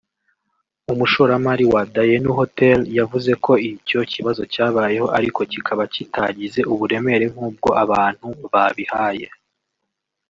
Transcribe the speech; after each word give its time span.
umushoramari 0.91 1.63
wa 1.73 1.81
Dayenu 1.93 2.31
Hotel 2.39 2.79
yavuze 2.97 3.31
ko 3.45 3.51
icyo 3.71 3.99
kibazo 4.11 4.41
cyabayeho 4.53 5.07
ariko 5.17 5.39
kikaba 5.51 5.83
kitagize 5.93 6.61
uburemere 6.73 7.25
nk’ubwo 7.33 7.69
abantu 7.83 8.27
babihaye 8.51 9.27